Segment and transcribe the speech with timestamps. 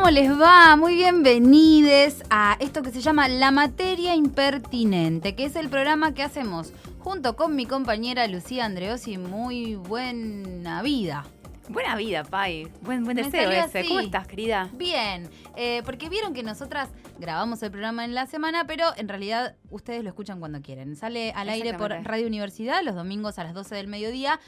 [0.00, 0.76] ¿cómo les va?
[0.76, 6.22] Muy bienvenidos a esto que se llama La Materia Impertinente, que es el programa que
[6.22, 9.18] hacemos junto con mi compañera Lucía Andreosi.
[9.18, 11.26] Muy buena vida.
[11.68, 12.66] Buena vida, Pai.
[12.80, 13.84] Buen, buen deseo ese.
[13.84, 14.70] ¿Cómo estás, querida?
[14.72, 16.88] Bien, eh, porque vieron que nosotras
[17.18, 20.96] grabamos el programa en la semana, pero en realidad ustedes lo escuchan cuando quieren.
[20.96, 21.90] Sale al aire por.
[21.90, 24.40] Radio Universidad los domingos a las 12 del mediodía,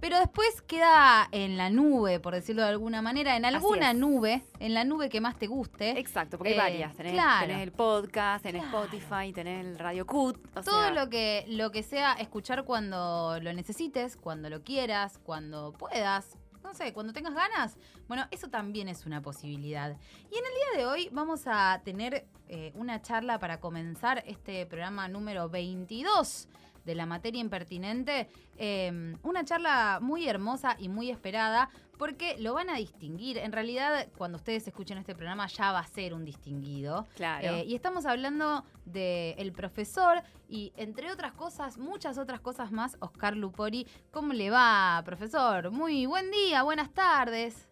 [0.00, 4.74] pero después queda en la nube, por decirlo de alguna manera, en alguna nube, en
[4.74, 5.98] la nube que más te guste.
[5.98, 6.96] Exacto, porque hay Eh, varias.
[6.96, 7.46] Tenés, claro.
[7.46, 8.84] tenés el podcast, tenés Claro.
[8.84, 10.38] Spotify, tenés el Radio Cut.
[10.56, 15.18] o Todo sea, lo que, lo que sea escuchar cuando lo necesites, cuando lo quieras,
[15.22, 17.76] cuando puedas, no sé, cuando tengas ganas.
[18.08, 19.90] Bueno, eso también es una posibilidad.
[20.30, 24.66] Y en el día de hoy vamos a tener eh, una charla para comenzar este
[24.66, 26.48] programa número 22
[26.84, 28.28] de la materia impertinente.
[28.56, 33.36] Eh, una charla muy hermosa y muy esperada porque lo van a distinguir.
[33.36, 37.06] En realidad, cuando ustedes escuchen este programa ya va a ser un distinguido.
[37.14, 37.46] Claro.
[37.46, 42.96] Eh, y estamos hablando del el profesor y, entre otras cosas, muchas otras cosas más,
[43.00, 43.86] Oscar Lupori.
[44.10, 45.70] ¿Cómo le va, profesor?
[45.70, 47.68] Muy buen día, buenas tardes.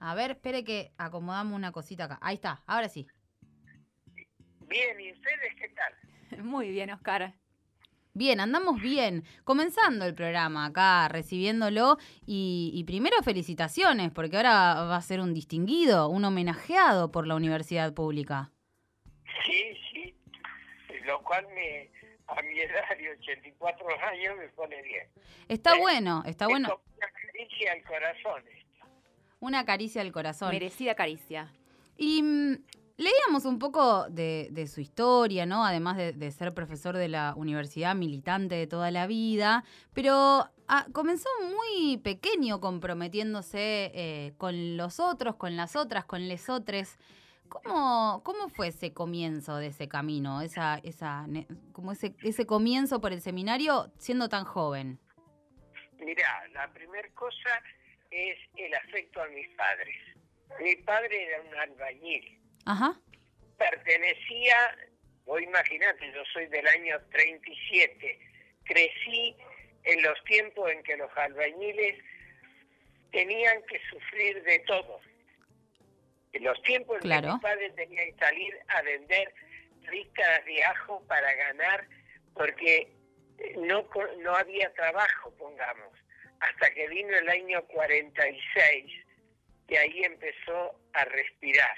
[0.00, 2.18] A ver, espere que acomodamos una cosita acá.
[2.22, 3.06] Ahí está, ahora sí.
[4.66, 6.09] Bien, ¿y ustedes qué tal?
[6.44, 7.34] Muy bien, Oscar.
[8.12, 9.24] Bien, andamos bien.
[9.44, 11.96] Comenzando el programa acá, recibiéndolo.
[12.26, 17.36] Y, y primero felicitaciones, porque ahora va a ser un distinguido, un homenajeado por la
[17.36, 18.50] universidad pública.
[19.46, 20.14] Sí, sí,
[21.04, 21.88] lo cual me,
[22.26, 25.06] a mi edad de 84 años me pone bien.
[25.48, 25.80] Está ¿Eh?
[25.80, 26.68] bueno, está Es bueno.
[26.96, 28.86] una caricia al corazón esto.
[29.38, 30.50] Una caricia al corazón.
[30.50, 31.52] Merecida caricia.
[31.96, 32.64] Y mm,
[33.00, 35.64] leíamos un poco de, de su historia, ¿no?
[35.64, 41.28] Además de, ser profesor de la universidad, militante de toda la vida, pero ah, comenzó
[41.42, 46.98] muy pequeño comprometiéndose eh, con los otros, con las otras, con les otres.
[47.48, 51.26] ¿Cómo, ¿Cómo fue ese comienzo de ese camino, esa, esa,
[51.72, 55.00] como ese, ese comienzo por el seminario siendo tan joven?
[55.98, 57.62] Mirá, la primera cosa
[58.10, 59.96] es el afecto a mis padres.
[60.62, 62.98] Mi padre era un albañil, Ajá,
[63.58, 64.56] pertenecía,
[65.24, 68.18] vos imaginate, yo soy del año 37,
[68.64, 69.36] crecí
[69.84, 72.02] en los tiempos en que los albañiles
[73.12, 75.00] tenían que sufrir de todo.
[76.32, 77.28] En los tiempos en Claro.
[77.28, 79.34] que mi padre tenía que salir a vender
[79.82, 81.86] ricas de ajo para ganar,
[82.34, 82.88] porque
[83.56, 83.88] no,
[84.20, 85.98] no había trabajo, pongamos,
[86.40, 88.92] hasta que vino el año 46
[89.68, 91.76] y ahí empezó a respirar.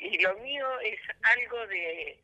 [0.00, 2.18] Y lo mío es algo de,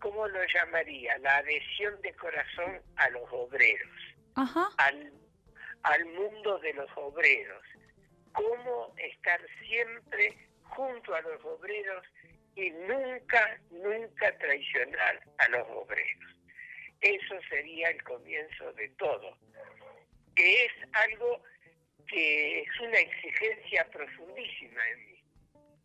[0.00, 1.18] ¿cómo lo llamaría?
[1.18, 5.12] La adhesión de corazón a los obreros ajá, al,
[5.82, 7.62] al mundo de los obreros.
[8.32, 12.04] Cómo estar siempre junto a los obreros
[12.54, 16.36] y nunca, nunca traicionar a los obreros.
[17.00, 19.36] Eso sería el comienzo de todo,
[20.34, 21.42] que es algo
[22.08, 25.24] que es una exigencia profundísima en mí.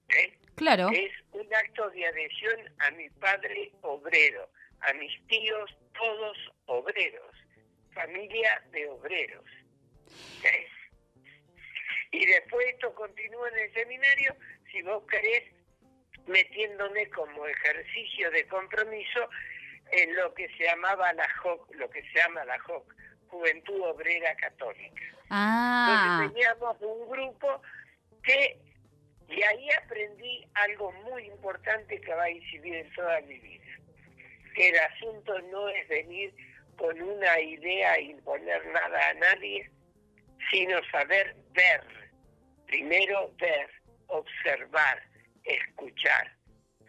[0.10, 0.38] ¿eh?
[0.62, 0.90] Claro.
[0.94, 4.48] Es un acto de adhesión a mi padre obrero,
[4.82, 7.36] a mis tíos todos obreros,
[7.94, 9.46] familia de obreros.
[10.44, 10.68] ¿eh?
[12.12, 14.36] Y después esto continúa en el seminario,
[14.72, 15.44] si vos querés,
[16.28, 19.30] metiéndome como ejercicio de compromiso
[19.92, 22.96] en lo que se llamaba la JOC, lo que se llama la JOC,
[23.28, 25.02] Juventud Obrera Católica.
[25.30, 27.62] Ah, Entonces teníamos un grupo
[28.24, 28.60] que,
[29.32, 33.80] y ahí aprendí algo muy importante que va a incidir en toda mi vida,
[34.56, 36.34] que el asunto no es venir
[36.78, 39.70] con una idea e imponer nada a nadie,
[40.50, 41.82] sino saber ver,
[42.68, 43.70] primero ver,
[44.08, 45.02] observar,
[45.44, 46.36] escuchar,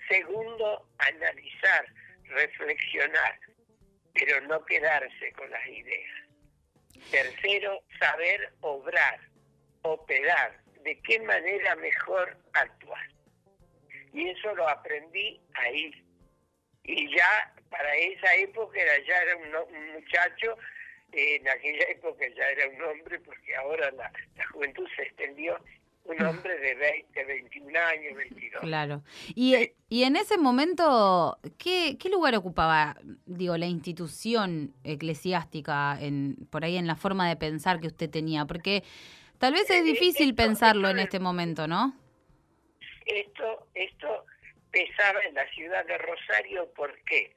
[0.09, 1.87] segundo, analizar,
[2.25, 3.39] reflexionar,
[4.15, 6.11] pero no quedarse con las ideas.
[7.11, 9.21] Tercero, saber obrar,
[9.83, 13.09] operar, de qué manera mejor actuar.
[14.13, 15.93] Y eso lo aprendí ahí.
[16.85, 20.59] Y ya para esa época era, ya era un, un muchacho,
[21.13, 25.59] eh, en aquella época ya era un hombre, porque ahora la, la juventud se extendió,
[26.05, 28.63] un hombre de 20, 21 años, 22.
[28.63, 29.03] Claro.
[29.35, 32.97] Y, y en ese momento, ¿qué, qué lugar ocupaba,
[33.27, 38.47] digo, la institución eclesiástica en, por ahí en la forma de pensar que usted tenía?
[38.47, 38.83] Porque
[39.43, 41.93] tal vez es Eh, difícil esto- pensarlo esto en es- este momento, ¿no?
[43.07, 44.25] Esto, esto
[44.71, 47.35] pesaba en la ciudad de Rosario, ¿por qué?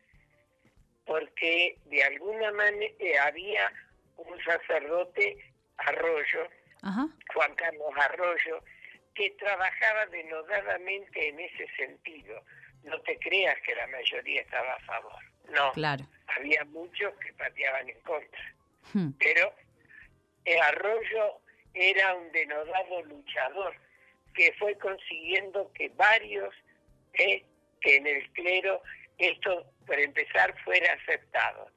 [1.06, 3.72] Porque de alguna manera había
[4.18, 6.48] un sacerdote Arroyo,
[6.84, 7.08] Ajá.
[7.34, 8.64] Juan Carlos Arroyo,
[9.16, 12.40] que trabajaba denodadamente en ese sentido.
[12.84, 15.24] No te creas que la mayoría estaba a favor.
[15.50, 16.06] No, Claro.
[16.38, 18.54] había muchos que pateaban en contra.
[18.94, 19.10] Hmm.
[19.18, 19.52] Pero
[20.46, 21.42] el Arroyo
[21.76, 23.76] era un denodado luchador
[24.34, 26.54] que fue consiguiendo que varios,
[27.14, 27.44] eh,
[27.82, 28.82] que en el clero
[29.18, 31.70] esto, por empezar, fuera aceptado.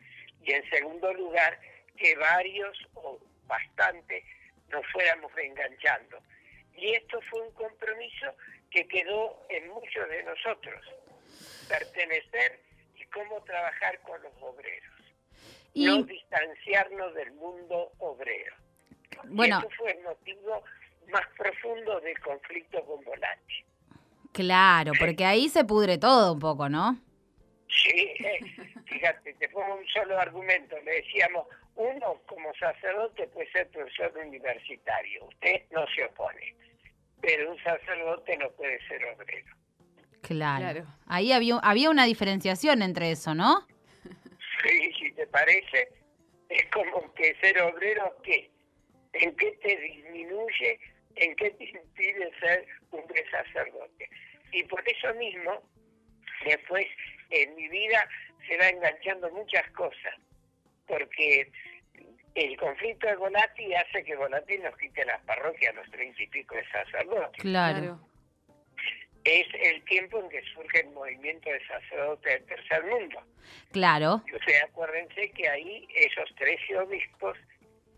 [0.43, 1.59] Y en segundo lugar,
[1.97, 4.25] que varios o bastante
[4.69, 6.19] nos fuéramos enganchando.
[6.75, 8.35] Y esto fue un compromiso
[8.71, 10.85] que quedó en muchos de nosotros,
[11.69, 12.61] pertenecer
[12.97, 14.95] y cómo trabajar con los obreros
[15.75, 18.55] Y no distanciarnos del mundo obrero.
[19.25, 20.63] Bueno, Y eso fue el motivo
[21.11, 23.65] más profundo del conflicto con Volati.
[24.33, 26.99] claro, porque ahí se pudre todo un poco, ¿no?
[27.69, 28.41] Sí, eh,
[28.87, 30.77] fíjate, te pongo un solo argumento.
[30.85, 36.55] Le decíamos, uno como sacerdote puede ser profesor universitario, usted no se opone,
[37.21, 39.55] pero un sacerdote no puede ser obrero.
[40.23, 40.65] Claro.
[40.73, 40.87] Claro.
[41.07, 43.67] Ahí había, había una diferenciación entre eso, ¿no?
[44.63, 45.89] Sí, si te parece,
[46.49, 48.51] es como que ser obrero, ¿qué?
[49.15, 50.79] ¿En qué te disminuye?
[51.17, 54.09] ¿En qué te impide ser un buen sacerdote?
[54.53, 55.63] Y por eso mismo,
[56.45, 56.87] después
[57.31, 58.09] en mi vida
[58.47, 60.15] se va enganchando muchas cosas,
[60.87, 61.51] porque
[62.35, 66.27] el conflicto de Volati hace que Volati nos quite las parroquias a los treinta y
[66.29, 68.01] pico de sacerdotes Claro.
[69.25, 73.23] es el tiempo en que surge el movimiento de sacerdotes del tercer mundo.
[73.73, 74.23] Claro.
[74.27, 77.37] Y ustedes acuérdense que ahí esos trece obispos,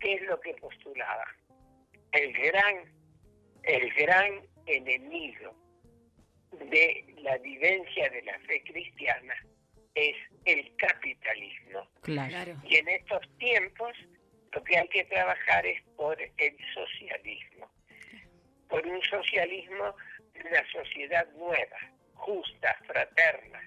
[0.01, 1.27] ¿qué es lo que postulaban?
[2.11, 2.75] El gran,
[3.63, 5.55] el gran enemigo
[6.51, 9.35] de la vivencia de la fe cristiana
[9.95, 10.15] es
[10.45, 11.87] el capitalismo.
[12.01, 12.29] Claro.
[12.29, 12.61] Claro.
[12.65, 13.93] Y en estos tiempos
[14.51, 17.71] lo que hay que trabajar es por el socialismo,
[18.67, 19.95] por un socialismo
[20.33, 21.77] de una sociedad nueva,
[22.13, 23.61] justa, fraterna.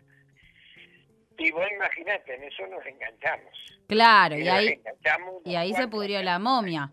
[1.39, 3.53] Y vos imaginate, en eso nos enganchamos.
[3.89, 4.81] Claro, y nos ahí,
[5.45, 6.93] y ahí se pudrió la momia.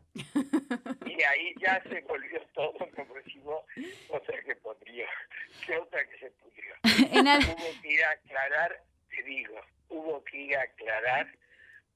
[1.05, 3.63] Y ahí ya se volvió todo, como decimos,
[4.09, 5.07] otra que podría,
[5.65, 6.75] que otra que se pudrió.
[7.11, 9.55] En Hubo que ir a aclarar, te digo,
[9.89, 11.27] hubo que ir a aclarar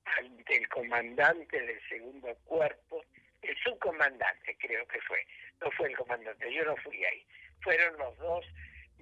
[0.05, 3.03] ante el comandante del segundo cuerpo,
[3.41, 5.25] el subcomandante creo que fue,
[5.61, 7.25] no fue el comandante, yo no fui ahí,
[7.61, 8.45] fueron los dos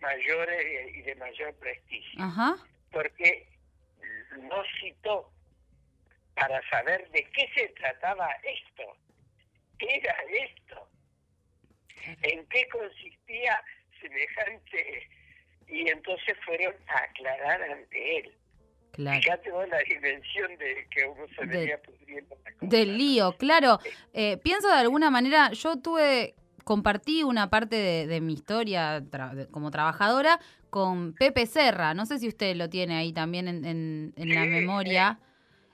[0.02, 2.56] mayores y de mayor prestigio, Ajá.
[2.94, 3.48] Porque
[4.40, 5.30] no citó
[6.36, 8.84] para saber de qué se trataba esto,
[9.78, 10.88] qué era esto,
[12.24, 13.62] en qué consistía
[14.02, 15.10] semejante,
[15.68, 18.34] y entonces fueron a aclarar ante él.
[18.92, 19.20] Claro.
[19.22, 22.66] Fíjate vos la dimensión de que uno se De- venía pudriendo la cosa.
[22.68, 23.80] Del lío, claro.
[24.14, 29.50] Eh, pienso de alguna manera, yo tuve, compartí una parte de, de mi historia tra-
[29.50, 30.40] como trabajadora
[30.74, 31.94] con Pepe Serra.
[31.94, 35.20] No sé si usted lo tiene ahí también en, en- en la Sí, memoria.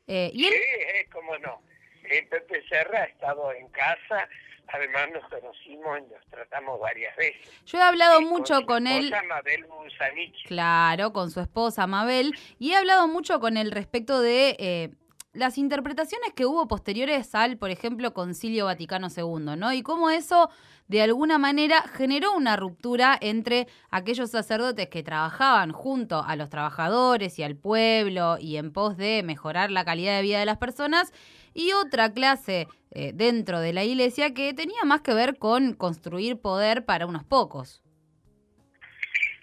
[0.07, 1.61] Eh, y Sí, él, eh, cómo no.
[2.03, 4.27] Eh, Pepe Serra ha estado en casa,
[4.67, 7.63] además nos conocimos y nos tratamos varias veces.
[7.65, 9.05] yo he hablado mucho su con él.
[9.05, 10.47] esposa Mabel Busanich.
[10.47, 12.35] Claro, con su esposa Mabel.
[12.59, 14.89] Y he hablado mucho con él respecto de eh,
[15.33, 19.71] las interpretaciones que hubo posteriores al, por ejemplo, Concilio Vaticano II, ¿no?
[19.73, 20.49] Y cómo eso,
[20.87, 27.37] de alguna manera, generó una ruptura entre aquellos sacerdotes que trabajaban junto a los trabajadores
[27.37, 31.13] y al pueblo y en pos de mejorar la calidad de vida de las personas
[31.53, 36.41] y otra clase eh, dentro de la iglesia que tenía más que ver con construir
[36.41, 37.83] poder para unos pocos.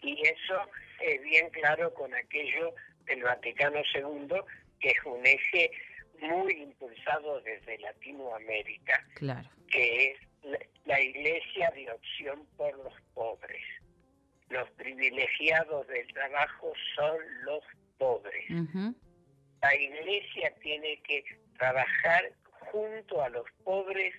[0.03, 0.55] Y eso
[1.01, 2.75] es bien claro con aquello
[3.07, 4.37] del Vaticano II,
[4.81, 5.71] que es un eje
[6.21, 9.49] muy impulsado desde Latinoamérica, Claro.
[9.71, 13.63] que es la, la iglesia de opción por los pobres.
[14.49, 17.65] Los privilegiados del trabajo son los
[17.99, 18.45] pobres.
[19.63, 21.25] La iglesia tiene que
[21.59, 22.31] trabajar
[22.71, 24.15] junto a los pobres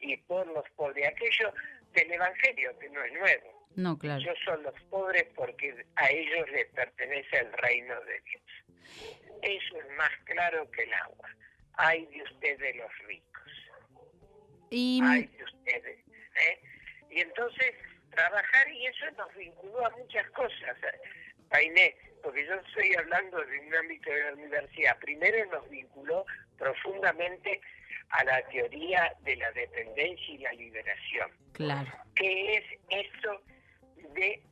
[0.00, 1.06] y por los pobres.
[1.08, 1.52] Aquello
[1.92, 3.68] del Evangelio, que no es nuevo.
[3.76, 4.20] No, claro.
[4.22, 9.25] Ellos son los pobres porque a ellos les pertenece el reino de Dios.
[9.42, 11.28] Eso es más claro que el agua.
[11.74, 13.52] Hay de ustedes los ricos.
[14.70, 15.98] Y Ay de ustedes.
[16.08, 16.60] ¿eh?
[17.10, 17.74] Y entonces
[18.10, 21.00] trabajar y eso nos vinculó a muchas cosas, eh,
[21.50, 24.98] Painé, porque yo estoy hablando de un ámbito de la universidad.
[24.98, 26.24] Primero nos vinculó
[26.58, 27.60] profundamente
[28.10, 31.30] a la teoría de la dependencia y la liberación.
[31.52, 31.90] claro.
[32.14, 33.42] ¿Qué es eso
[34.14, 34.42] de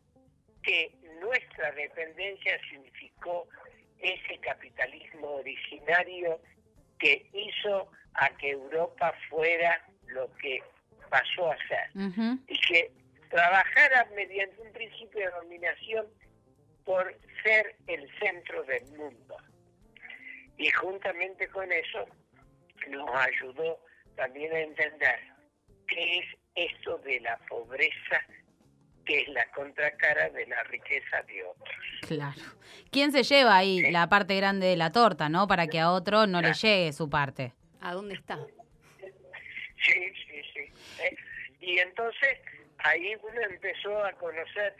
[0.62, 3.48] que nuestra dependencia significó
[4.04, 6.40] ese capitalismo originario
[6.98, 10.62] que hizo a que Europa fuera lo que
[11.10, 11.90] pasó a ser?
[12.46, 12.92] Y que
[13.30, 16.06] trabajara mediante un principio de dominación
[16.84, 19.36] por ser el centro del mundo.
[20.58, 22.06] Y juntamente con eso
[22.88, 23.80] nos ayudó
[24.16, 25.18] también a entender
[25.88, 28.24] qué es esto de la pobreza,
[29.04, 31.76] que es la contracara de la riqueza de otros.
[32.06, 32.40] Claro.
[32.90, 35.46] ¿Quién se lleva ahí la parte grande de la torta, no?
[35.46, 37.52] Para que a otro no le llegue su parte.
[37.80, 38.38] ¿A dónde está?
[38.98, 40.72] Sí, sí, sí.
[41.02, 41.16] ¿eh?
[41.60, 42.38] Y entonces
[42.78, 44.74] ahí uno empezó a conocer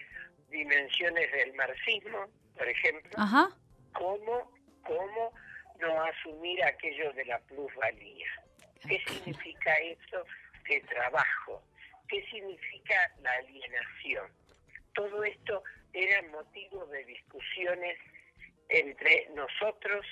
[0.49, 2.27] dimensiones del marxismo,
[2.57, 3.49] por ejemplo, Ajá.
[3.93, 4.53] cómo,
[4.85, 5.33] cómo
[5.81, 8.29] no asumir aquello de la plusvalía.
[8.89, 10.25] ¿Qué significa eso
[10.69, 11.63] de trabajo?
[12.15, 14.31] ¿Qué significa la alienación?
[14.95, 17.99] Todo esto era motivo de discusiones
[18.69, 20.07] entre nosotros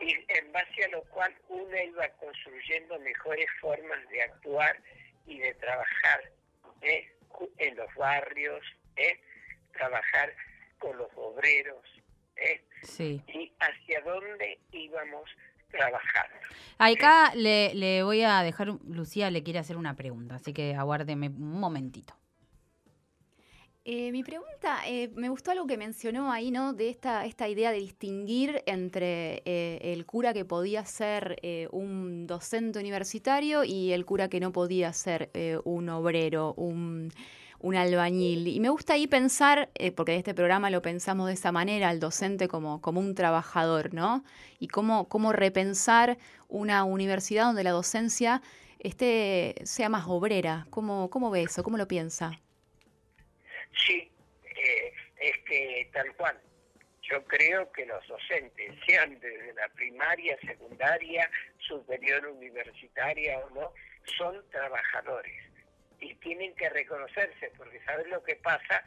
[0.00, 4.80] y en base a lo cual uno iba construyendo mejores formas de actuar
[5.26, 6.32] y de trabajar
[6.80, 7.12] ¿eh?
[7.58, 8.64] en los barrios,
[8.96, 9.20] ¿eh?
[9.74, 10.34] trabajar
[10.78, 11.84] con los obreros
[12.36, 12.64] ¿eh?
[12.82, 13.22] Sí.
[13.26, 15.28] y hacia dónde íbamos
[15.70, 16.36] trabajando.
[16.78, 21.28] Acá le, le voy a dejar, Lucía le quiere hacer una pregunta, así que aguárdeme
[21.28, 22.14] un momentito.
[23.82, 26.74] Eh, mi pregunta, eh, me gustó algo que mencionó ahí, ¿no?
[26.74, 32.26] De esta, esta idea de distinguir entre eh, el cura que podía ser eh, un
[32.26, 37.10] docente universitario y el cura que no podía ser eh, un obrero, un,
[37.60, 38.48] un albañil.
[38.48, 41.90] Y me gusta ahí pensar, eh, porque en este programa lo pensamos de esa manera,
[41.90, 44.24] al docente como, como un trabajador, ¿no?
[44.58, 46.16] Y cómo, cómo repensar
[46.48, 48.42] una universidad donde la docencia
[48.78, 50.66] esté, sea más obrera.
[50.70, 51.62] ¿Cómo, cómo ve eso?
[51.62, 52.32] ¿Cómo lo piensa?
[53.86, 54.10] Sí,
[54.44, 56.38] eh, es que tal cual.
[57.02, 63.72] Yo creo que los docentes, sean desde la primaria, secundaria, superior, universitaria o no,
[64.16, 65.49] son trabajadores
[66.00, 68.82] y tienen que reconocerse, porque ¿sabes lo que pasa?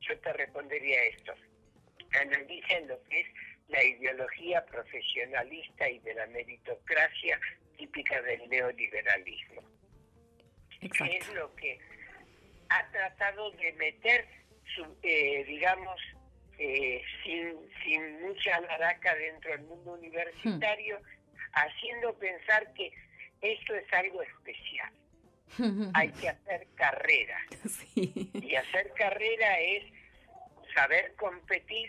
[0.00, 1.34] Yo te respondería esto.
[2.20, 3.26] Analicen lo que es
[3.68, 7.38] la ideología profesionalista y de la meritocracia
[7.76, 9.62] típica del neoliberalismo.
[10.80, 11.78] que es lo que
[12.68, 14.26] ha tratado de meter,
[14.74, 16.00] su, eh, digamos,
[16.58, 21.00] eh, sin, sin mucha laraca dentro del mundo universitario,
[21.52, 22.92] haciendo pensar que
[23.40, 24.92] esto es algo especial.
[25.94, 27.38] Hay que hacer carrera.
[27.68, 28.30] Sí.
[28.34, 29.84] Y hacer carrera es
[30.74, 31.88] saber competir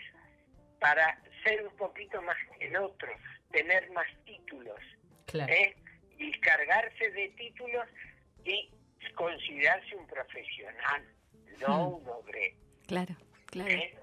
[0.80, 3.08] para ser un poquito más que el otro,
[3.50, 4.78] tener más títulos,
[5.26, 5.52] Claro.
[5.52, 5.74] ¿eh?
[6.18, 7.86] y cargarse de títulos
[8.44, 8.70] y
[9.14, 11.04] considerarse un profesional,
[11.60, 12.56] no un obrero.
[12.86, 13.70] Claro, claro.
[13.70, 13.94] ¿eh?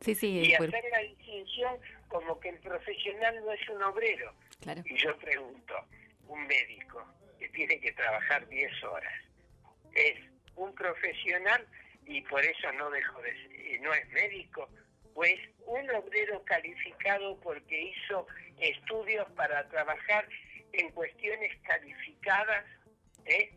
[0.00, 1.76] Sí, sí, Y hacer la distinción
[2.08, 4.34] como que el profesional no es un obrero.
[4.60, 4.82] claro.
[4.86, 5.74] Y yo pregunto,
[6.28, 7.04] un médico
[7.42, 9.12] que tiene que trabajar 10 horas,
[9.94, 10.14] ¿es
[10.54, 11.66] un profesional
[12.06, 14.68] y por eso no dejó de ser- no es médico?
[15.14, 15.34] Pues
[15.66, 18.26] un obrero calificado porque hizo
[18.60, 20.26] estudios para trabajar
[20.72, 22.64] en cuestiones calificadas
[23.26, 23.52] ¿eh?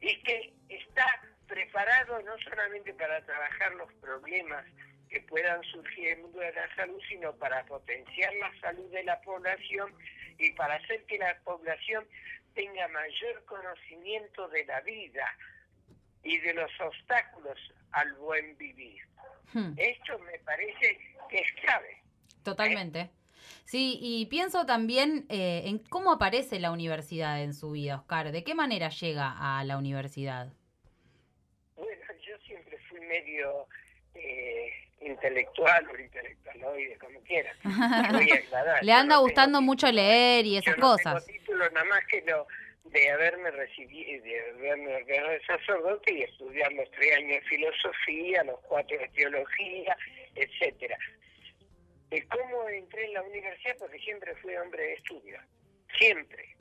[0.00, 1.06] y que está
[1.46, 4.64] preparado no solamente para trabajar los problemas
[5.10, 9.02] que puedan surgir en el mundo de la salud, sino para potenciar la salud de
[9.04, 9.94] la población
[10.38, 12.06] y para hacer que la población
[12.58, 15.24] tenga mayor conocimiento de la vida
[16.24, 17.56] y de los obstáculos
[17.92, 19.00] al buen vivir.
[19.52, 20.98] Hmm, Esto me parece
[21.30, 22.02] que es clave.
[22.42, 23.10] Totalmente.
[23.64, 28.32] Sí, y pienso también eh, en cómo aparece la universidad en su vida, Oscar.
[28.32, 30.52] ¿De qué manera llega a la universidad?
[31.76, 33.68] Bueno, yo siempre fui medio
[34.14, 37.56] eh, intelectual o intelectualoide, como quieran.
[38.82, 41.26] Le yo anda no gustando mucho título, leer y yo esas no cosas.
[41.26, 42.46] Tengo título nada más que lo
[42.84, 48.44] de haberme recibido, de haberme ordenado de sacerdote y estudiar los tres años de filosofía,
[48.44, 49.96] los cuatro de teología,
[50.34, 50.96] etcétera.
[52.10, 55.38] De cómo entré en la universidad, porque siempre fui hombre de estudio,
[55.98, 56.56] siempre,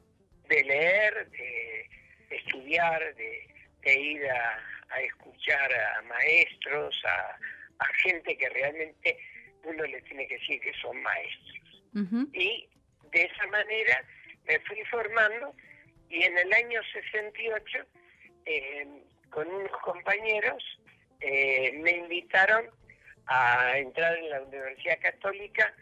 [0.50, 1.90] de leer, de
[2.30, 3.48] estudiar, de,
[3.82, 7.38] de ir a, a escuchar a maestros, a,
[7.80, 9.18] a gente que realmente
[9.64, 11.84] uno le tiene que decir que son maestros
[12.34, 12.70] y
[13.12, 14.04] de esa manera
[14.48, 15.54] me fui formando
[16.10, 17.80] y en el año 68
[18.46, 18.88] eh,
[19.30, 20.64] con unos compañeros
[21.20, 22.70] eh, me invitaron
[23.26, 25.74] a entrar en la Universidad Católica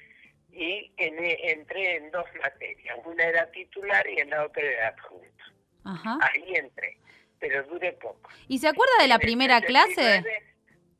[0.52, 1.20] y en-
[1.60, 5.44] entré en dos materias, una era titular y en la otra era adjunto.
[5.84, 6.18] Ajá.
[6.22, 6.98] Ahí entré,
[7.40, 8.30] pero duré poco.
[8.48, 10.24] ¿Y se acuerda de la En primera clase?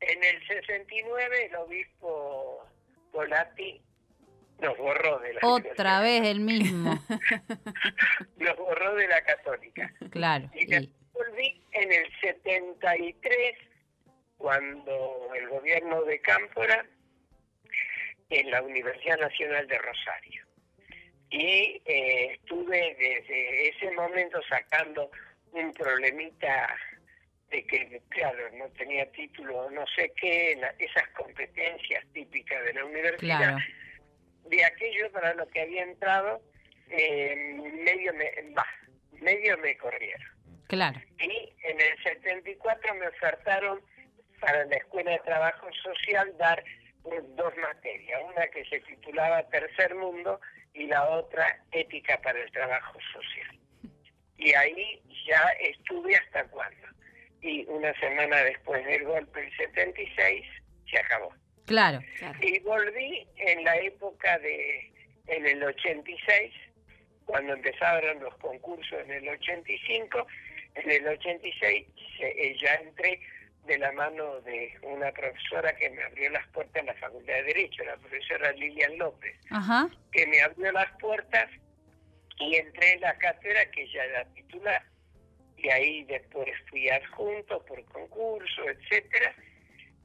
[0.00, 2.66] En el 69 el obispo
[3.12, 3.80] Volati
[4.60, 6.98] nos borró de la Otra vez el mismo.
[8.36, 9.92] nos borró de la católica.
[10.10, 10.50] Claro.
[10.54, 13.54] Y y- volví en el 73
[14.38, 16.86] cuando el gobierno de Cámpora
[18.30, 20.46] en la Universidad Nacional de Rosario.
[21.30, 25.10] Y eh, estuve desde ese momento sacando
[25.52, 26.76] un problemita
[27.56, 33.56] de que, claro, no tenía título, no sé qué, esas competencias típicas de la universidad,
[34.44, 36.42] de aquello para lo que había entrado,
[36.90, 38.30] eh, medio me,
[39.12, 40.28] medio me corrieron.
[40.68, 41.00] Claro.
[41.18, 43.80] Y en el 74 me ofertaron
[44.40, 46.62] para la Escuela de Trabajo Social dar
[47.04, 50.40] dos materias, una que se titulaba Tercer Mundo
[50.74, 53.58] y la otra Ética para el Trabajo Social.
[54.36, 56.85] Y ahí ya estuve hasta cuándo.
[57.42, 60.46] Y una semana después del golpe del 76
[60.90, 61.32] se acabó.
[61.66, 62.00] Claro.
[62.40, 64.92] Y volví en la época de,
[65.26, 66.52] en el 86,
[67.24, 70.26] cuando empezaron los concursos en el 85,
[70.76, 71.86] en el 86
[72.20, 73.20] eh, ya entré
[73.66, 77.42] de la mano de una profesora que me abrió las puertas en la Facultad de
[77.42, 79.36] Derecho, la profesora Lilian López,
[80.12, 81.50] que me abrió las puertas
[82.38, 84.82] y entré en la cátedra que ya era titular.
[85.58, 89.34] Y ahí después fui adjunto por concurso, etcétera,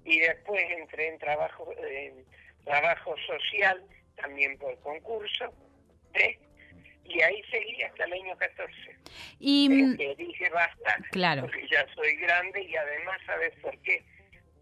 [0.05, 2.25] y después entré en trabajo en
[2.63, 3.83] trabajo social
[4.15, 5.53] también por concurso,
[7.05, 8.73] y ahí seguí hasta el año 14.
[9.39, 11.41] Y mm, que dije basta, claro.
[11.41, 14.03] porque ya soy grande y además, ¿sabes por qué?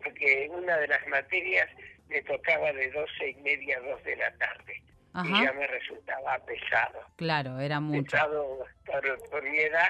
[0.04, 1.70] Porque una de las materias
[2.08, 4.82] me tocaba de doce y media a dos de la tarde.
[5.26, 7.02] Y ya me resultaba pesado.
[7.18, 8.04] Claro, era mucho.
[8.04, 9.90] Pesado por, por mi edad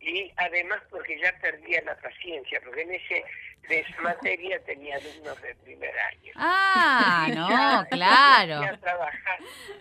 [0.00, 3.24] y además porque ya perdía la paciencia, porque en ese
[3.68, 6.32] de esa materia tenía alumnos de primer año.
[6.36, 8.78] Ah, no, claro.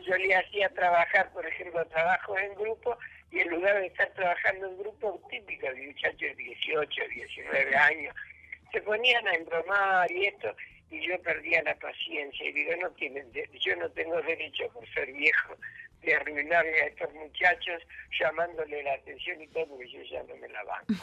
[0.05, 2.97] Yo le, hacía trabajar, por ejemplo, trabajo en grupo
[3.31, 8.15] y en lugar de estar trabajando en grupo típico de muchachos de 18, 19 años,
[8.71, 10.55] se ponían a embromar y esto,
[10.89, 15.11] y yo perdía la paciencia y digo, no tienen, yo no tengo derecho por ser
[15.11, 15.55] viejo
[16.01, 17.81] de arruinarle a estos muchachos
[18.19, 20.93] llamándole la atención y todo, porque yo ya no me la banco.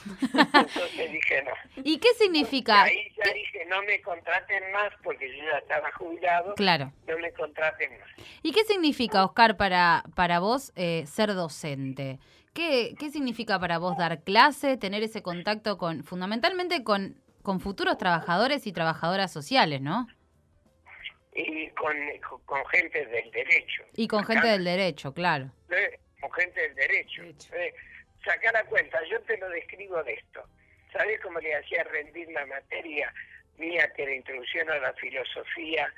[0.59, 1.83] Entonces dije no.
[1.85, 2.83] ¿Y qué significa?
[2.83, 6.55] ahí ya dije, no me contraten más, porque yo ya estaba jubilado.
[6.55, 6.93] Claro.
[7.07, 8.09] No me contraten más.
[8.43, 12.19] ¿Y qué significa, Oscar, para, para vos eh, ser docente?
[12.53, 17.99] ¿Qué, ¿Qué significa para vos dar clase, tener ese contacto con, fundamentalmente con, con futuros
[17.99, 20.07] trabajadores y trabajadoras sociales, ¿no?
[21.37, 21.95] Y con,
[22.47, 23.85] con, gente del derecho.
[23.95, 25.51] Y con gente del derecho, claro.
[26.21, 27.23] Con gente del derecho.
[27.25, 27.75] Eh,
[28.25, 30.49] saca la cuenta, yo te lo describo de esto.
[30.93, 33.13] ¿Sabes cómo le hacía rendir la materia
[33.59, 35.93] mía que era introducción a la filosofía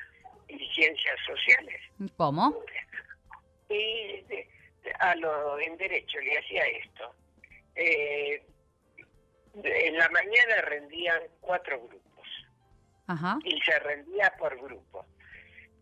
[0.48, 1.81] y ciencias sociales?
[2.16, 2.64] ¿Cómo?
[3.68, 4.24] Y
[4.98, 7.14] a lo en derecho le hacía esto.
[7.77, 8.42] Eh,
[9.62, 12.29] en la mañana rendían cuatro grupos.
[13.07, 13.38] Ajá.
[13.44, 15.07] Y se rendía por grupo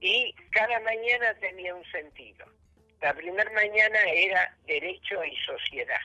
[0.01, 2.47] y cada mañana tenía un sentido.
[3.01, 6.01] La primera mañana era derecho y sociedad.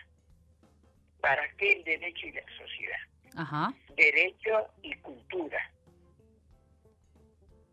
[1.22, 3.00] ¿Para qué el derecho y la sociedad?
[3.38, 3.74] Ajá.
[3.96, 5.72] Derecho y cultura.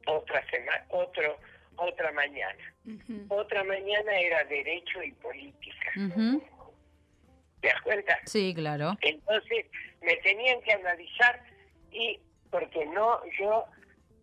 [0.07, 1.39] Otra semana, otro,
[1.77, 2.75] otra mañana.
[3.29, 5.93] Otra mañana era derecho y política.
[7.61, 8.19] ¿Te das cuenta?
[8.25, 8.97] Sí, claro.
[9.01, 9.67] Entonces
[10.01, 11.43] me tenían que analizar
[11.91, 13.67] y porque no yo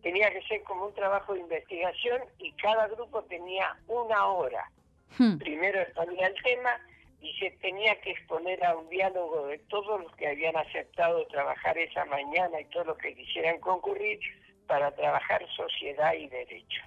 [0.06, 4.70] tenía que ser como un trabajo de investigación y cada grupo tenía una hora.
[5.18, 5.36] Hmm.
[5.38, 6.78] Primero exponía el tema
[7.20, 11.76] y se tenía que exponer a un diálogo de todos los que habían aceptado trabajar
[11.76, 14.20] esa mañana y todos los que quisieran concurrir
[14.68, 16.82] para trabajar sociedad y derecho.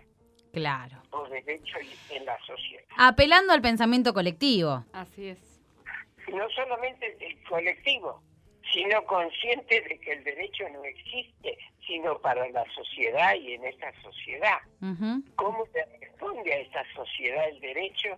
[0.54, 1.02] Claro.
[1.12, 1.78] O derecho
[2.12, 2.86] en la sociedad.
[2.98, 4.86] Apelando al pensamiento colectivo.
[4.94, 5.62] Así es.
[6.32, 8.24] No solamente el colectivo,
[8.72, 11.58] sino consciente de que el derecho no existe,
[11.90, 14.60] sino para la sociedad y en esta sociedad.
[15.36, 18.10] ¿Cómo se responde a esta sociedad el derecho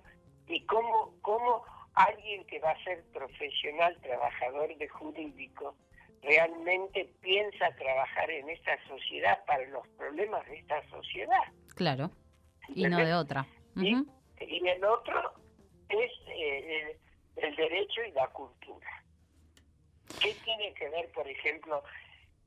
[0.48, 5.74] y cómo, cómo alguien que va a ser profesional, trabajador de jurídico,
[6.22, 11.44] realmente piensa trabajar en esta sociedad para los problemas de esta sociedad?
[11.76, 12.12] Claro,
[12.76, 13.48] y no de otra.
[13.78, 15.34] y, el otro
[15.88, 16.98] es eh,
[17.38, 18.90] el derecho y la cultura.
[20.20, 21.82] ¿Qué tiene que ver, por ejemplo,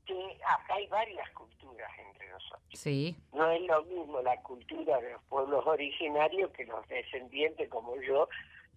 [0.05, 2.61] que acá hay varias culturas entre nosotros?
[2.73, 3.15] Sí.
[3.33, 8.29] No es lo mismo la cultura de los pueblos originarios que los descendientes como yo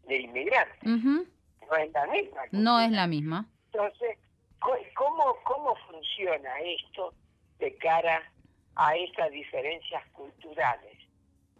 [0.06, 0.82] de inmigrantes.
[0.82, 2.42] No es la misma.
[2.52, 3.46] No es la misma.
[3.72, 4.18] Entonces,
[4.94, 7.12] ¿cómo, ¿cómo funciona esto
[7.58, 8.22] de cara
[8.76, 10.96] a esas diferencias culturales?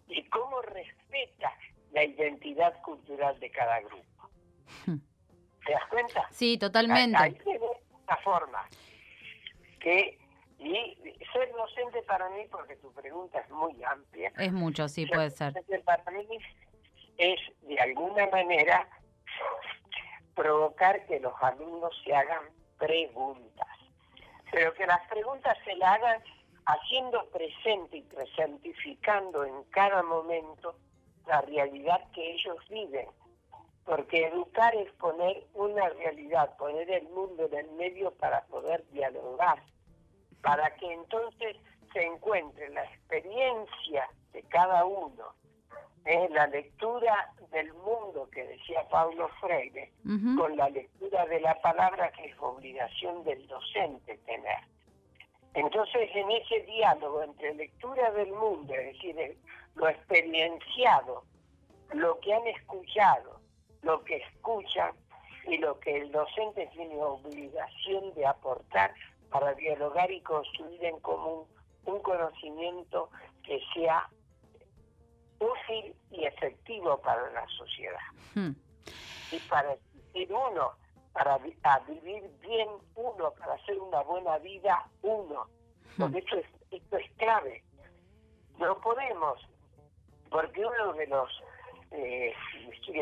[0.09, 1.53] ¿Y cómo respeta
[1.93, 4.31] la identidad cultural de cada grupo?
[5.67, 6.27] ¿Te das cuenta?
[6.31, 7.19] Sí, totalmente.
[7.19, 8.67] Hay una forma
[9.79, 10.19] que
[10.59, 10.97] Y
[11.33, 14.33] ser docente para mí, porque tu pregunta es muy amplia.
[14.37, 15.55] Es mucho, sí, puede ser.
[15.85, 16.27] Para mí
[17.17, 18.89] es de alguna manera
[20.35, 22.45] provocar que los alumnos se hagan
[22.79, 23.69] preguntas,
[24.51, 26.23] pero que las preguntas se las hagan
[26.67, 30.77] haciendo presente y presentificando en cada momento
[31.27, 33.07] la realidad que ellos viven.
[33.89, 39.63] Porque educar es poner una realidad, poner el mundo en el medio para poder dialogar
[40.43, 41.57] para que entonces
[41.93, 45.35] se encuentre la experiencia de cada uno,
[46.05, 49.93] en la lectura del mundo que decía Paulo Freire,
[50.37, 54.59] con la lectura de la palabra que es obligación del docente tener.
[55.55, 59.39] Entonces, en ese diálogo entre lectura del mundo, es decir,
[59.75, 61.25] lo experienciado,
[61.93, 63.38] lo que han escuchado,
[63.89, 64.93] lo que escuchan
[65.47, 68.93] y lo que el docente tiene obligación de aportar,
[69.31, 71.47] para dialogar y construir en común
[71.87, 73.11] un conocimiento
[73.43, 74.07] que sea
[75.39, 78.07] útil y efectivo para la sociedad.
[78.35, 78.53] Hmm.
[79.33, 79.77] Y para
[80.13, 80.73] vivir uno,
[81.15, 85.47] para vivir bien uno, para hacer una buena vida uno.
[85.97, 86.25] Porque hmm.
[86.25, 87.65] esto es, esto es clave.
[88.59, 89.41] No podemos,
[90.31, 91.31] porque uno de los
[91.91, 92.33] eh,
[92.65, 92.93] mucho,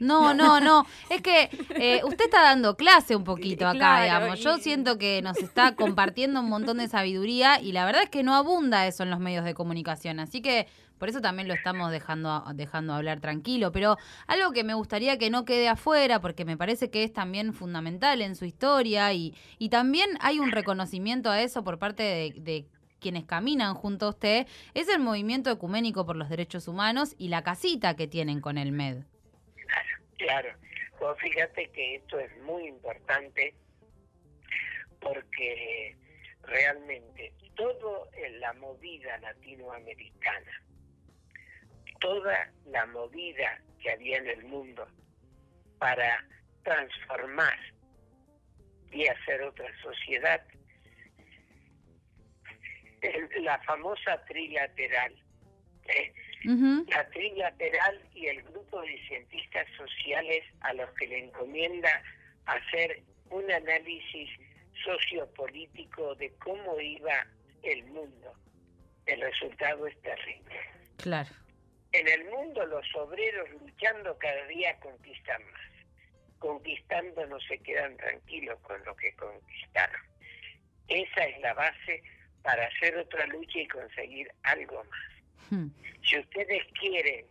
[0.00, 0.86] No, no, no.
[1.08, 4.40] Es que eh, usted está dando clase un poquito acá, digamos.
[4.40, 8.22] Yo siento que nos está compartiendo un montón de sabiduría y la verdad es que
[8.22, 10.20] no abunda eso en los medios de comunicación.
[10.20, 10.66] Así que
[10.98, 13.72] por eso también lo estamos dejando, dejando hablar tranquilo.
[13.72, 13.96] Pero
[14.28, 18.22] algo que me gustaría que no quede afuera, porque me parece que es también fundamental
[18.22, 22.66] en su historia y, y también hay un reconocimiento a eso por parte de, de
[23.02, 27.42] quienes caminan junto a usted, es el movimiento ecuménico por los derechos humanos y la
[27.42, 29.02] casita que tienen con el MED.
[30.16, 30.54] Claro,
[30.98, 33.54] pues fíjate que esto es muy importante
[35.00, 35.96] porque
[36.42, 40.62] realmente toda la movida latinoamericana,
[42.00, 44.86] toda la movida que había en el mundo
[45.78, 46.24] para
[46.62, 47.58] transformar
[48.92, 50.40] y hacer otra sociedad,
[53.40, 55.14] la famosa trilateral.
[55.86, 56.12] ¿eh?
[56.88, 62.02] La trilateral y el grupo de cientistas sociales a los que le encomienda
[62.46, 64.28] hacer un análisis
[64.84, 67.26] sociopolítico de cómo iba
[67.62, 68.34] el mundo.
[69.06, 70.60] El resultado es terrible.
[70.98, 71.30] Claro.
[71.92, 75.62] En el mundo los obreros luchando cada día conquistan más.
[76.38, 80.00] Conquistando no se quedan tranquilos con lo que conquistaron.
[80.88, 82.02] Esa es la base
[82.42, 85.50] para hacer otra lucha y conseguir algo más.
[85.50, 85.68] Hmm.
[86.02, 87.26] Si ustedes quieren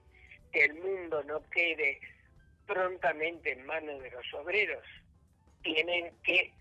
[0.51, 1.99] que el mundo no quede
[2.65, 4.83] prontamente en manos de los obreros,
[5.63, 6.51] tienen que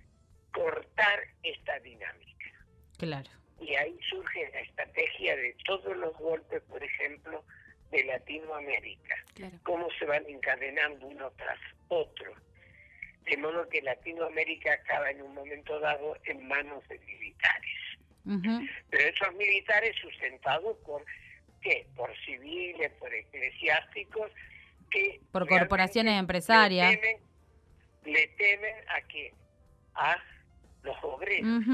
[0.53, 2.47] cortar esta dinámica.
[2.99, 3.31] Claro.
[3.61, 7.45] Y ahí surge la estrategia de todos los golpes, por ejemplo,
[7.91, 9.17] de Latinoamérica.
[9.63, 11.59] Cómo se van encadenando uno tras
[11.89, 12.33] otro.
[13.25, 17.90] De modo que Latinoamérica acaba en un momento dado en manos de militares.
[18.25, 21.05] Pero esos militares sustentados por
[21.61, 21.87] qué?
[21.97, 24.31] Por civiles, por eclesiásticos,
[24.91, 26.99] que por corporaciones empresarias.
[28.05, 29.33] Le temen, a que
[29.95, 30.17] a
[30.83, 31.65] los obreros.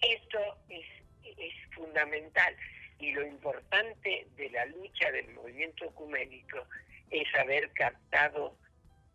[0.00, 0.86] Esto es,
[1.24, 2.56] es fundamental
[2.98, 6.64] y lo importante de la lucha del movimiento ecuménico
[7.10, 8.56] es haber captado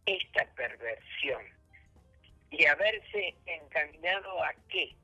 [0.05, 1.41] esta perversión
[2.51, 4.95] y haberse encaminado a qué?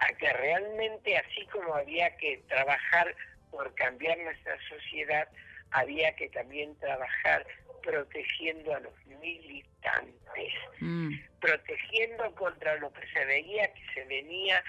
[0.00, 3.14] A que realmente así como había que trabajar
[3.50, 5.28] por cambiar nuestra sociedad,
[5.72, 7.46] había que también trabajar
[7.82, 11.14] protegiendo a los militantes, mm.
[11.40, 14.62] protegiendo contra lo que se veía que se venía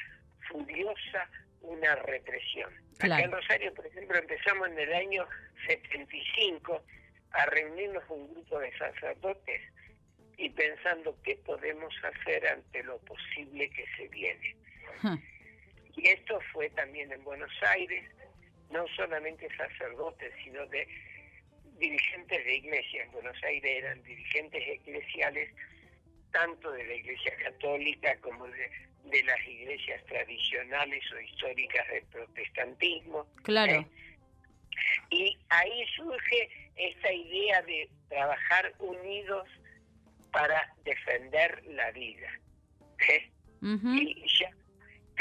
[0.47, 1.29] furiosa
[1.61, 2.71] una represión.
[2.99, 5.27] Acá en Rosario, por ejemplo, empezamos en el año
[5.67, 6.83] 75
[7.31, 9.61] a reunirnos un grupo de sacerdotes
[10.37, 14.55] y pensando qué podemos hacer ante lo posible que se viene.
[15.95, 18.03] Y esto fue también en Buenos Aires,
[18.69, 20.87] no solamente sacerdotes, sino de
[21.77, 23.03] dirigentes de iglesia.
[23.03, 25.49] En Buenos Aires eran dirigentes eclesiales,
[26.31, 33.27] tanto de la iglesia católica como de, las iglesias tradicionales o históricas del protestantismo.
[33.43, 33.73] Claro.
[33.73, 33.87] ¿eh?
[35.09, 39.47] Y ahí surge esta idea de trabajar unidos
[40.31, 42.29] para defender la vida.
[43.09, 43.29] ¿eh?
[43.61, 44.51] Y ya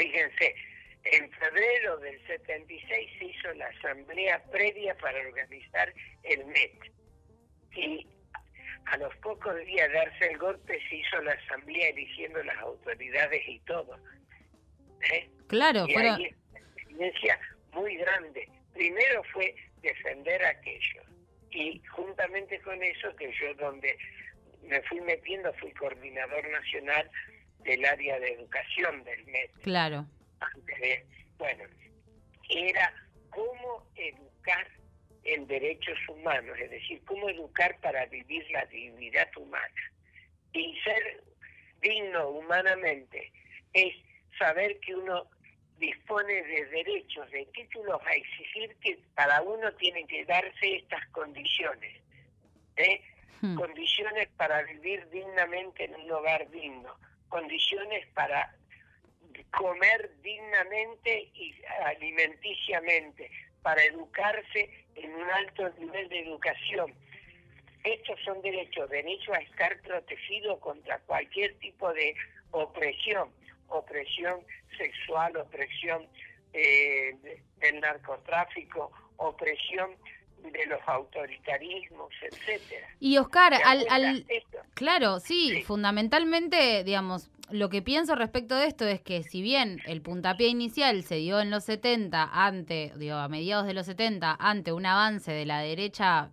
[0.01, 0.55] Fíjense,
[1.03, 6.91] en febrero del 76 se hizo la asamblea previa para organizar el MET.
[7.75, 8.07] Y
[8.85, 13.47] a los pocos días de darse el golpe se hizo la asamblea eligiendo las autoridades
[13.47, 13.95] y todo.
[15.13, 15.29] ¿eh?
[15.47, 17.39] Claro, y ahí una experiencia
[17.73, 18.49] muy grande.
[18.73, 21.03] Primero fue defender aquello
[21.51, 23.95] y juntamente con eso que yo donde
[24.63, 27.07] me fui metiendo fui coordinador nacional
[27.63, 29.51] del área de educación del MET.
[29.61, 30.05] Claro.
[30.39, 31.05] Antes de,
[31.37, 31.63] bueno,
[32.49, 32.93] era
[33.29, 34.67] cómo educar
[35.23, 39.91] en derechos humanos, es decir, cómo educar para vivir la dignidad humana.
[40.53, 41.23] Y ser
[41.81, 43.31] digno humanamente
[43.73, 43.95] es
[44.37, 45.27] saber que uno
[45.77, 52.01] dispone de derechos, de títulos a exigir que para uno tienen que darse estas condiciones.
[52.77, 53.01] ¿eh?
[53.41, 53.55] Hmm.
[53.55, 56.95] Condiciones para vivir dignamente en un hogar digno,
[57.31, 58.53] condiciones para
[59.51, 63.31] comer dignamente y alimenticiamente,
[63.63, 66.93] para educarse en un alto nivel de educación.
[67.83, 72.13] Estos son derechos, derecho a estar protegido contra cualquier tipo de
[72.51, 73.31] opresión,
[73.69, 74.45] opresión
[74.77, 76.07] sexual, opresión
[76.53, 77.15] eh,
[77.57, 79.95] del narcotráfico, opresión
[80.43, 82.87] de los autoritarismos, etcétera.
[82.99, 84.25] Y Oscar, ¿Te al, al.
[84.73, 85.61] Claro, sí, Sí.
[85.63, 91.03] fundamentalmente, digamos, lo que pienso respecto de esto es que si bien el puntapié inicial
[91.03, 95.31] se dio en los 70, ante, digo, a mediados de los 70, ante un avance
[95.31, 96.29] de la derecha,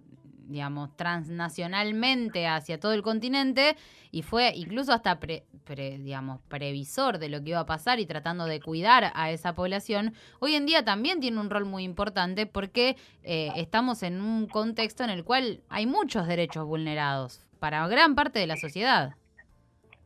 [0.48, 3.76] digamos, transnacionalmente hacia todo el continente,
[4.10, 8.06] y fue incluso hasta, pre- pre- digamos, previsor de lo que iba a pasar y
[8.06, 12.46] tratando de cuidar a esa población, hoy en día también tiene un rol muy importante
[12.46, 18.14] porque eh, estamos en un contexto en el cual hay muchos derechos vulnerados para gran
[18.14, 19.14] parte de la sociedad.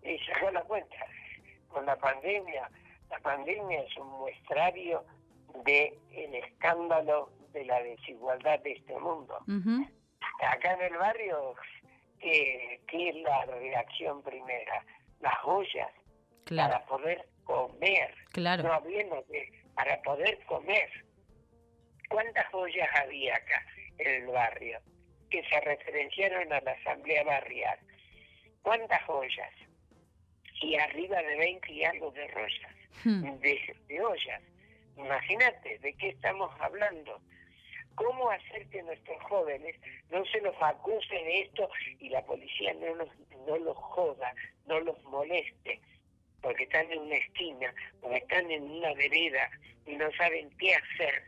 [0.02, 0.96] y se da la cuenta
[1.68, 2.68] con la pandemia.
[3.10, 5.04] La pandemia es un muestrario
[5.64, 9.38] de el escándalo de la desigualdad de este mundo.
[10.46, 11.54] Acá en el barrio,
[12.20, 14.84] ¿qué, qué es la reacción primera?
[15.20, 15.90] Las ollas
[16.44, 18.14] Claro, para poder comer.
[18.16, 18.72] No claro.
[18.72, 20.90] hablemos de para poder comer.
[22.08, 23.64] ¿Cuántas ollas había acá
[23.98, 24.78] en el barrio
[25.30, 27.78] que se referenciaron a la asamblea barrial?
[28.62, 29.50] ¿Cuántas ollas?
[30.60, 32.72] Y arriba de 20 y algo de rollas,
[33.04, 34.42] Hmm, de, de ollas.
[34.96, 37.20] Imagínate de qué estamos hablando.
[37.94, 39.76] ¿Cómo hacer que nuestros jóvenes
[40.10, 43.08] no se los acuse de esto y la policía no los,
[43.46, 44.32] no los joda,
[44.66, 45.80] no los moleste?
[46.40, 49.50] Porque están en una esquina, porque están en una vereda
[49.86, 51.24] y no saben qué hacer.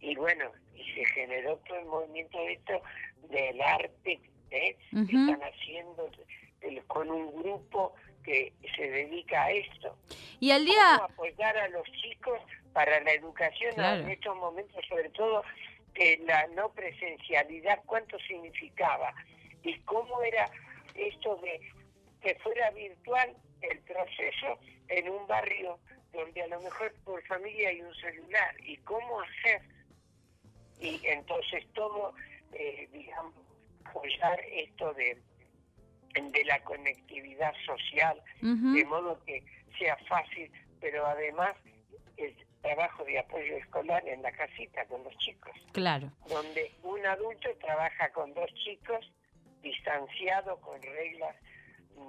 [0.00, 2.82] Y bueno, y se generó todo el movimiento de esto
[3.28, 4.76] del arte ¿eh?
[4.90, 5.30] que Ujú.
[5.30, 6.10] están haciendo
[6.60, 9.96] el- con un grupo que se dedica a esto.
[10.40, 12.40] Y al ¿Cómo día, apoyar a los chicos
[12.76, 14.02] para la educación Claro.
[14.02, 15.42] en estos momentos, sobre todo
[15.94, 19.14] eh, la no presencialidad, cuánto significaba
[19.62, 20.50] y cómo era
[20.94, 21.58] esto de
[22.20, 24.58] que fuera virtual el proceso
[24.88, 25.78] en un barrio
[26.12, 29.62] donde a lo mejor por familia hay un celular y cómo hacer.
[30.78, 32.12] Y entonces todo,
[32.52, 33.32] eh, digamos,
[33.86, 35.16] apoyar esto de,
[36.14, 39.42] de la conectividad social de modo que
[39.78, 41.56] sea fácil, pero además
[42.66, 46.10] trabajo de apoyo escolar en la casita con los chicos, claro.
[46.28, 49.12] donde un adulto trabaja con dos chicos
[49.62, 51.36] distanciado con reglas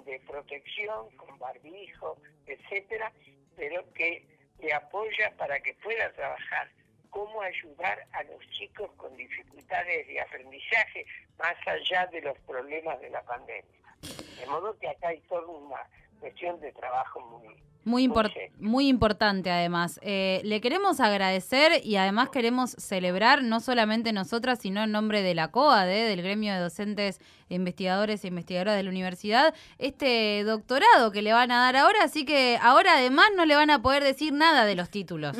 [0.04, 3.12] de protección, con barbijo, etcétera,
[3.56, 4.26] pero que
[4.58, 6.68] le apoya para que pueda trabajar.
[7.10, 11.06] Cómo ayudar a los chicos con dificultades de aprendizaje
[11.38, 13.96] más allá de los problemas de la pandemia.
[14.38, 15.88] De modo que acá hay toda una
[16.20, 19.98] cuestión de trabajo muy, Muy, impor- muy importante además.
[20.02, 25.34] Eh, le queremos agradecer y además queremos celebrar, no solamente nosotras, sino en nombre de
[25.34, 31.22] la COADE, del gremio de docentes, investigadores e investigadoras de la universidad, este doctorado que
[31.22, 32.02] le van a dar ahora.
[32.04, 35.38] Así que ahora además no le van a poder decir nada de los títulos.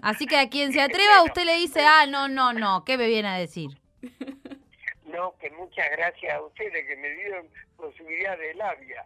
[0.00, 3.08] Así que a quien se atreva, usted le dice, ah, no, no, no, ¿qué me
[3.08, 3.70] viene a decir?
[5.06, 9.04] No, que muchas gracias a ustedes que me dieron posibilidad de labia.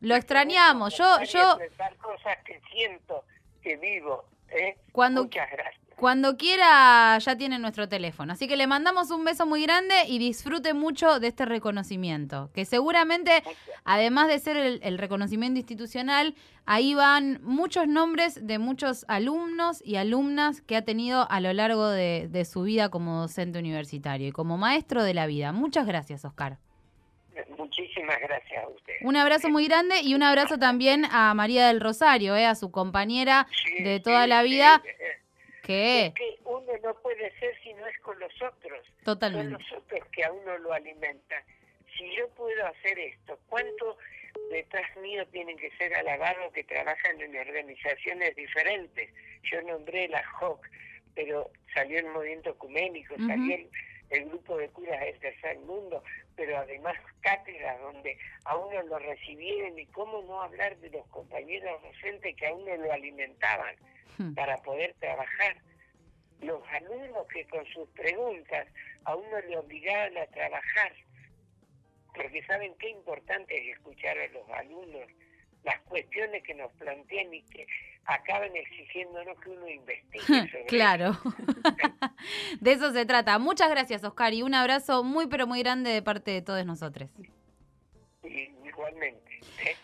[0.00, 0.96] Lo extrañamos.
[0.96, 1.58] Yo, yo,
[2.00, 3.24] cosas que siento,
[3.62, 4.24] que vivo.
[4.50, 4.76] ¿eh?
[4.92, 5.80] Cuando- Muchas gracias.
[5.96, 8.32] Cuando quiera ya tiene nuestro teléfono.
[8.32, 12.50] Así que le mandamos un beso muy grande y disfrute mucho de este reconocimiento.
[12.52, 13.44] Que seguramente,
[13.84, 16.34] además de ser el, el reconocimiento institucional,
[16.66, 21.88] ahí van muchos nombres de muchos alumnos y alumnas que ha tenido a lo largo
[21.88, 25.52] de, de su vida como docente universitario y como maestro de la vida.
[25.52, 26.58] Muchas gracias, Oscar.
[27.56, 29.02] Muchísimas gracias a ustedes.
[29.02, 32.70] Un abrazo muy grande y un abrazo también a María del Rosario, eh, a su
[32.70, 35.20] compañera Sí, de toda sí, la sí, vida, eh,
[35.62, 36.06] que...
[36.06, 38.80] Es que uno no puede puede ser si no es con los otros.
[39.04, 39.52] Totalmente.
[39.52, 41.42] Son los otros que a uno lo alimentan.
[41.96, 43.96] Si yo puedo hacer esto, ¿cuánto
[44.50, 49.10] detrás mío tienen que ser alabados que trabajan en organizaciones diferentes?
[49.44, 50.66] Yo nombré la JOC,
[51.14, 53.70] pero salió el movimiento ecuménico, salió el,
[54.12, 56.02] el, grupo de curas del tercer mundo,
[56.36, 61.82] pero además cátedras donde a uno lo recibieron y cómo no hablar de los compañeros
[61.82, 63.74] docentes que a uno lo alimentaban
[64.18, 64.34] hmm.
[64.34, 65.56] para poder trabajar.
[66.40, 68.66] Los alumnos que con sus preguntas
[69.04, 70.92] a uno le obligaban a trabajar,
[72.14, 75.08] porque saben qué importante es escuchar a los alumnos
[75.64, 77.66] las cuestiones que nos plantean y que
[78.04, 80.20] acaban exigiéndonos que uno investigue.
[80.50, 81.16] Sobre claro.
[82.60, 83.38] de eso se trata.
[83.38, 87.08] Muchas gracias, Oscar, y un abrazo muy, pero muy grande de parte de todos nosotros.
[88.24, 89.40] igualmente.
[89.64, 89.76] ¿eh?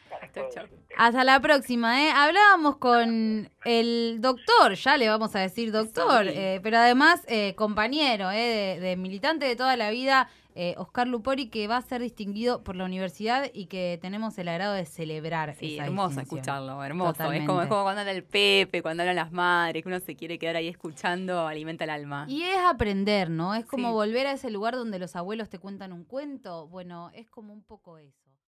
[0.97, 2.11] Hasta la próxima, ¿eh?
[2.11, 8.31] Hablábamos con el doctor, ya le vamos a decir doctor, eh, pero además eh, compañero,
[8.33, 10.29] eh, de, militante de toda la vida,
[10.77, 14.75] Oscar Lupori, que va a ser distinguido por la universidad y que tenemos el agrado
[14.75, 15.55] de celebrar.
[15.55, 17.33] Sí, hermoso escucharlo, hermoso.
[17.33, 20.57] Es como, cuando habla el Pepe, cuando hablan las madres, que uno se quiere quedar
[20.57, 22.27] ahí escuchando, alimenta el alma.
[22.29, 23.55] Y es aprender, ¿no?
[23.55, 26.66] Es como volver a ese lugar donde los abuelos te cuentan un cuento.
[26.68, 28.28] Bueno, es como un poco eso.